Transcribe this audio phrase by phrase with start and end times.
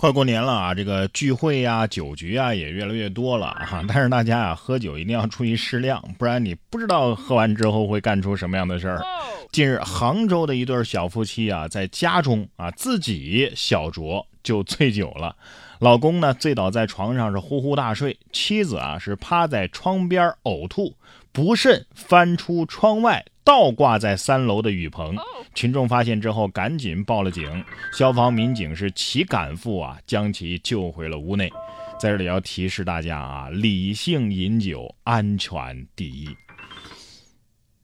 [0.00, 3.82] 快过年了啊，这个聚会呀、酒局啊也越来越多了啊。
[3.92, 9.02] 但是大家啊，喝酒一定要注意适量，不然你不知道喝完之后会干出什么样的事儿。
[9.50, 15.34] 近日，杭州的一对小夫妻啊，在家中啊自己小酌就醉酒了。
[15.80, 20.94] 老公呢醉倒在床上是呼呼大睡，妻子啊是趴在窗边呕吐，
[21.32, 23.24] 不慎翻出窗外。
[23.44, 25.16] 倒挂在三楼的雨棚，
[25.54, 31.50] 群众发现之后赶紧报了警，消防民警是齐赶赴啊，将其救回了屋内。
[31.98, 36.28] 在这里要提示大家啊，理性饮酒，安全第一。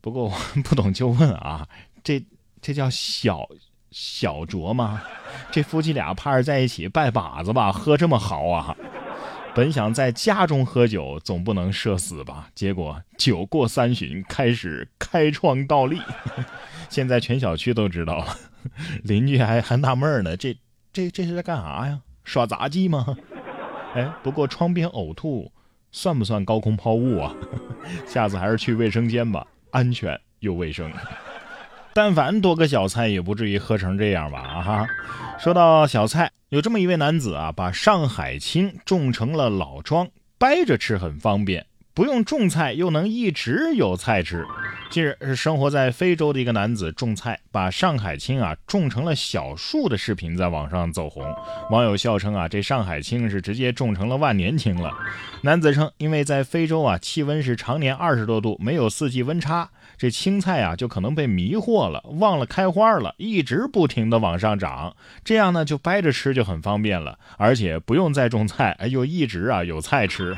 [0.02, 1.66] 不过我不懂就问啊，
[2.02, 2.22] 这
[2.60, 3.48] 这叫小
[3.90, 5.02] 小酌吗？
[5.50, 7.72] 这夫妻俩怕是在一起拜把子吧？
[7.72, 8.76] 喝这么豪啊？
[9.54, 12.48] 本想在家中喝酒，总不能社死吧？
[12.54, 16.00] 结果酒过三巡，开始开窗倒立。
[16.90, 18.36] 现在全小区都知道了，
[19.04, 20.56] 邻居还还纳闷呢，这
[20.92, 22.00] 这这是在干啥呀？
[22.24, 23.16] 耍杂技吗？
[23.94, 25.52] 哎，不过窗边呕吐
[25.92, 27.32] 算不算高空抛物啊？
[28.06, 30.90] 下次还是去卫生间吧，安全又卫生。
[31.94, 34.40] 但凡多个小菜，也不至于喝成这样吧？
[34.40, 34.86] 啊哈！
[35.38, 44.46] 说到小菜，有这么一位男子啊，把上海青种成了老庄，掰着吃很方便，不用种菜又能一直有菜吃。
[44.88, 51.24] 近日，是生活在非洲的一个男子种菜，把上海青啊种成了小树的视频在网上走红，
[51.70, 54.92] 网友笑称啊，这上海青是直接种成了万年青了。
[55.42, 59.68] 男子称，因为在非洲啊，气温是常年二十多度，没有四季温差。
[59.96, 70.36] 这青菜啊，就可能被迷惑了，忘了开花了，一直不停的往上涨，这样呢就掰着吃就很方便了，而且不用再种菜，哎，又一直啊有菜吃。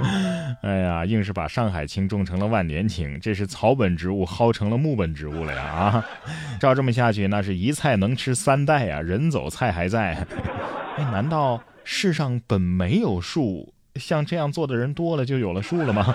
[0.62, 5.62] 哎呀，硬是把上海青种成了万年青，这是草本植物薅成了木本植物了呀！
[5.64, 6.04] 啊，
[6.58, 10.26] 照这么下去，那是一菜能吃三代呀，人走菜还在。
[10.96, 16.14] 哎，难道世上本没有树，像这样做的人多了就有了树了吗？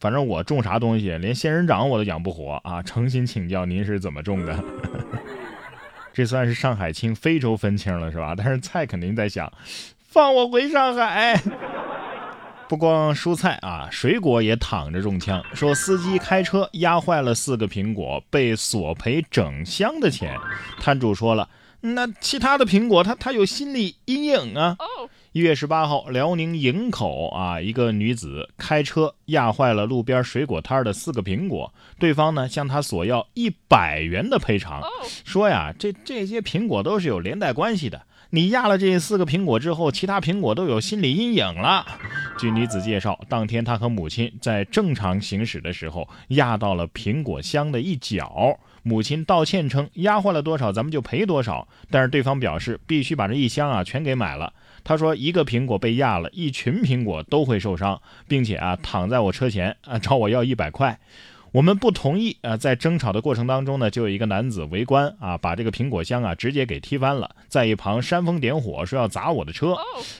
[0.00, 2.82] 反正我种啥东西，连仙人掌我都养不活啊！
[2.82, 4.62] 诚心请教您是怎么种的？
[6.14, 8.34] 这算是上海青非洲分青了是吧？
[8.36, 9.52] 但是菜肯定在想，
[10.08, 11.40] 放我回上海。
[12.68, 15.42] 不光蔬菜啊，水果也躺着中枪。
[15.54, 20.36] 说司机开车压坏了四个苹果，被索赔整箱的钱。
[20.78, 21.48] 摊主说了，
[21.80, 24.76] 那其他的苹果他他有心理阴影啊。
[25.32, 34.82] 一月十八号，辽宁营口啊，一个女子开车压坏了路边水果摊的四个苹果，对方呢向她索要一百元的赔偿，
[35.26, 38.00] 说呀，这这些苹果都是有连带关系的，
[38.30, 41.84] 你压了这四个苹果之后，其他苹果都有心理阴影了。
[42.38, 54.54] 据女子介绍，当天她和母亲在正常行驶的时候压到了苹果箱的一角，母亲道歉称压坏了多少咱们就赔多少，但是对方表示必须把这一箱啊全给买了。
[54.82, 60.98] 他说：“一个苹果被压了，一群苹果都会受伤，并且啊，躺在我车前啊，找我要一百块。”
[61.52, 62.56] 我们不同意啊！
[62.56, 69.74] 在争吵的过程当中呢，就有一个男子围观啊，把这个苹果箱啊直接给踢翻了，在一旁煽风点火，说要砸我的车。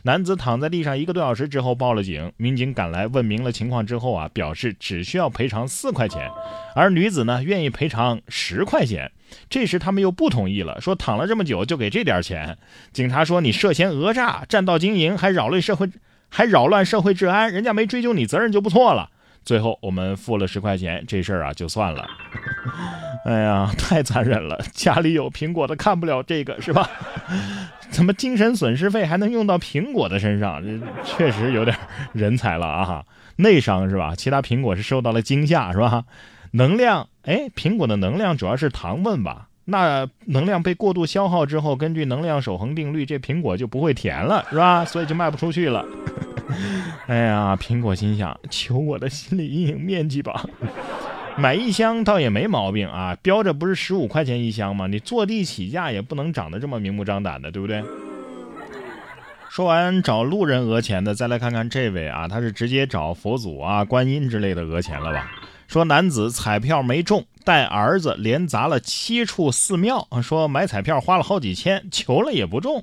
[0.05, 6.31] 男子躺在地上一个多小时之后报了警，民警赶来问明了情况之后啊，表示只需要赔偿四块钱，
[6.75, 9.13] 而女子呢愿意赔偿十块钱。
[9.51, 12.57] 这时他们又不同意了，说躺了这么久就给这点钱。
[12.95, 15.91] 警察说你涉嫌讹诈、占道经营，还扰乱社会，
[16.31, 19.11] 还扰乱社会治安，人家没追究你责任就不错了。
[19.49, 22.07] 最后我们付了十块钱，这事儿啊就算了。
[23.25, 24.63] 哎呀，太残忍了！
[24.75, 26.87] 家里有苹果的看不了这个是吧？
[27.89, 30.63] 怎么精神损失费还能用到苹果的身上？
[30.63, 31.75] 这确实有点
[32.13, 33.03] 人才了啊！
[33.37, 34.15] 内伤是吧？
[34.15, 36.05] 其他苹果是受到了惊吓是吧？
[36.51, 39.49] 能量，哎，苹果的能量主要是糖分吧？
[39.71, 44.83] 那能量被过度消耗之后，根据能量守恒定律，这苹果就不会甜了是吧？
[44.87, 45.85] 所以就卖不出去了。
[47.07, 50.43] 哎呀，苹果心想：求我的心理阴影面积吧！
[51.37, 54.87] 买一箱倒也没毛病啊，标着不是十五块钱一箱吗？
[54.87, 57.85] 你坐地起价也不能长得这么明目张胆的，对不对？
[59.51, 65.31] 说完找路人讹钱的，再来看看这位啊，他是直接找佛祖啊、观音之类的讹钱了吧？
[65.69, 67.23] 说男子彩票没中。
[67.49, 72.83] 带儿子连砸了七处寺庙，说买彩票花了好几千，求了也不中。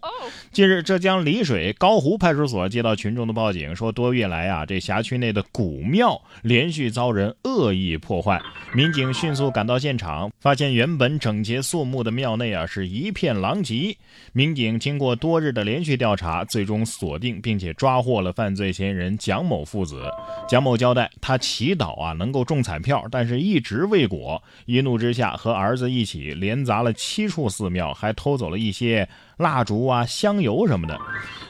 [0.51, 8.41] 近日，浙江丽水高湖派出所接到群众的报警，说多月来啊，这辖区内的古庙连续遭人恶意破坏。
[8.73, 13.95] 民警迅速赶到现场，发现原本整洁肃穆的庙内啊是一片狼藉。
[14.33, 20.01] 民警经过多日的连续调查，最终锁定并且抓获了犯罪嫌疑人蒋某父子。
[20.47, 22.79] 蒋某交代，他祈祷啊能够中彩。
[22.85, 24.41] 票，但是一直未果。
[24.65, 29.07] 一怒之下，和儿子一起连砸了七处寺庙，还偷走了一些
[29.37, 30.99] 蜡烛啊、香油什么的。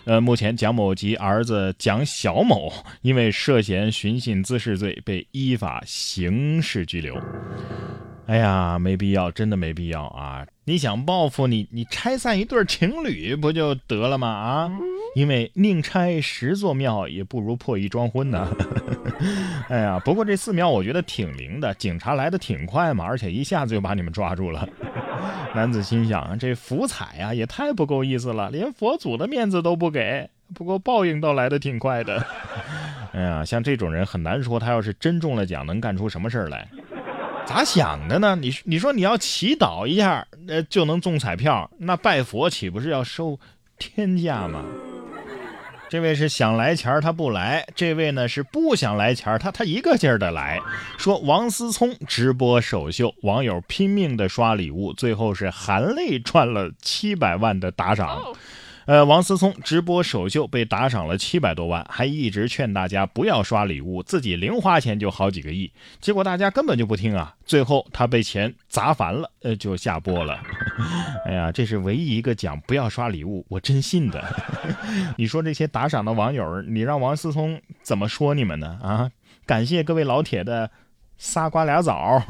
[0.05, 2.71] 呃，目前蒋某及儿子蒋小某
[3.01, 7.15] 因为涉嫌寻衅滋事罪被依法刑事拘留。
[8.27, 10.43] 哎呀，没必要，真的没必要啊！
[10.63, 14.27] 你想报复你，你拆散一对情侣不就得了吗？
[14.27, 14.71] 啊，
[15.15, 18.47] 因为宁拆十座庙也不如破一桩婚呢。
[19.69, 24.67] 哎呀，不过这寺庙我觉得挺灵的，警察来的挺快嘛，而且一下子就把你们抓住了。
[25.55, 30.29] 男子心想，这福彩啊也太不够意思了，连佛祖的面子都不给。
[30.53, 32.23] 不过报应倒来的挺快的。
[33.13, 36.67] 哎呀，像这种人很难说他要是真中了奖能干出什么事儿来。
[37.45, 38.35] 咋想的呢？
[38.35, 43.39] 你你说你要祈祷一下，呃，就能中彩票，那拜佛岂不是要收
[43.79, 44.65] 天价吗？
[45.87, 50.59] 这位是想来钱儿他不来，这位呢是不想来钱儿他他一个劲儿的来。
[50.97, 58.21] 说王思聪直播首秀，网友拼命的刷礼物，最后是含泪赚了七百万的打赏。
[58.85, 65.71] 呃，王思聪直播首秀被打赏了七百多万，还一直劝大家不要刷礼物，自己零花钱就好几个亿。
[65.99, 70.39] 结果大家根本就不听啊，最后他被钱砸烦了，呃，就下播了。
[71.25, 74.23] 哎呀，这是唯一一个讲不要刷礼物，我真信的。
[75.17, 78.79] 你说这些打赏的网友，你让王思聪怎么说你们呢？
[78.81, 79.11] 啊，
[79.45, 80.69] 感谢各位老铁的
[81.17, 82.21] 仨瓜俩枣。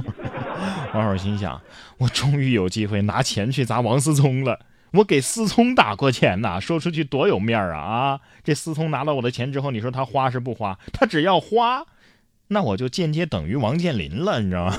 [0.93, 1.61] 网友心想，
[1.97, 4.59] 我终于有机会拿钱去砸王思聪了。
[4.93, 7.81] 我给思聪打过钱呐，说出去多有面儿啊！
[7.81, 10.79] 啊，这思聪拿到我的钱之后，你说他花是不花？
[10.93, 11.85] 他只要花，
[12.47, 14.77] 那我就间接等于王健林了，你知道吗？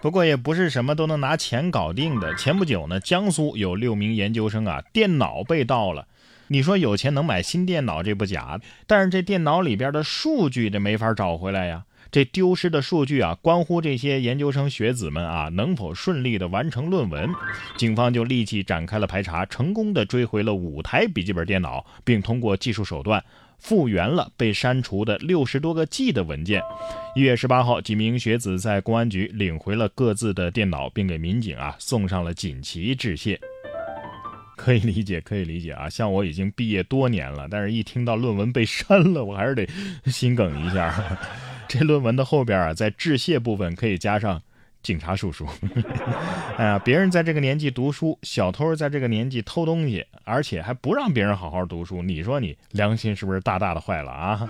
[0.00, 2.34] 不过也不是什么都能拿钱搞定的。
[2.36, 6.06] 前不久呢，江苏有六名研究生啊，电脑被盗了。
[6.50, 11.84] 你说有钱能买新电脑，这不假，但是这电脑里边的数据这没法找回来呀。
[12.10, 17.28] 这丢失的数据啊，关乎这些研究生学子们啊能否顺利的完成论文。
[17.76, 23.22] 警方就立即展开了排查，成功的追回了五台笔记本电脑，并通过技术手段
[23.58, 26.62] 复原了被删除的六十多个 G 的文件。
[27.14, 33.38] 一月十八号，几名学子在公安局领回了各自的电脑，并给民警啊送上了锦旗致谢。
[34.56, 35.88] 可以理解，可以理解啊！
[35.88, 39.64] 像我已经毕业多年了，但是一听到论文被删了，我还是得
[40.06, 40.92] 心梗一下。
[41.68, 44.42] 这论文的后边啊，在致谢部分可以加上
[44.82, 45.46] 警察叔叔。
[46.56, 54.48] 哎呀，别人在这个年纪读书，小偷在这个年纪偷东西，而且还不让别人好好读书，你说你良心是不是大大的坏了啊？